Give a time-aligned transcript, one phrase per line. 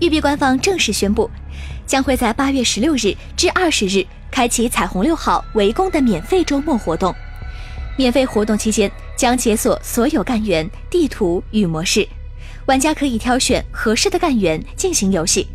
[0.00, 1.30] 育碧官方正式宣布，
[1.86, 7.14] 将会在八月十六日至二十日开启彩虹六号围攻的免费周末活动。
[7.98, 12.08] 免费活动期间将解锁所有干员、地图与模式，
[12.64, 15.46] 玩家可以挑选合适的干员进行游戏。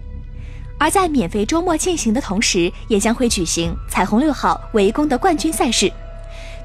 [0.77, 5.91] 而在免费周末进行的同时，也将会举行彩虹六号围攻的冠军赛事，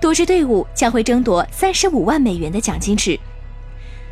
[0.02, 3.18] 多支队伍将会争夺三十五万美元的奖金池。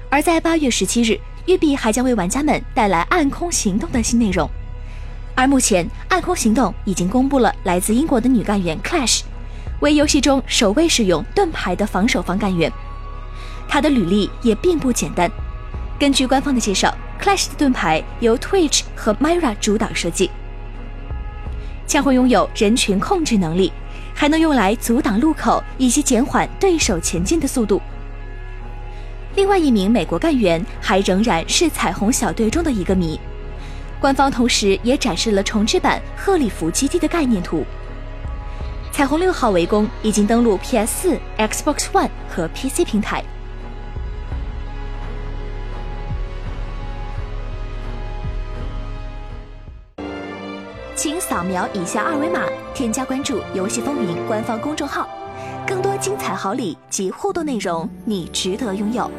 [0.09, 4.49] 而在八月十七日，育碧还将为玩家们带来《暗空行动》的新内容。
[5.35, 9.23] 而目前，《暗空行动》已经公布了来自英国的女干员 Clash，
[9.81, 12.71] 为游戏中首位使用盾牌的防守方干员。
[13.67, 15.31] 她的履历也并不简单。
[15.99, 20.31] 根据官方的介绍，Clash 的盾牌由 Twitch 和 Myra 主导设计，
[21.87, 23.73] 将会拥有人群控制能力，
[24.15, 27.81] 还能用来阻挡路口以及减缓对手前进的速度。
[29.35, 33.19] 另外一名美国干员还仍然是彩虹小队中的一个谜。
[34.01, 37.65] 官方同时也展示了重置版赫里弗基地的概念图。
[38.93, 43.23] 彩虹六号围攻已经登陆 PS4、Xbox One 和 PC 平台。
[50.97, 52.43] 请扫描以下二维码，
[52.75, 55.09] 添加关注“游戏风云”官方公众号，
[55.67, 59.11] 更多精彩好礼及互动内容，你值得拥有。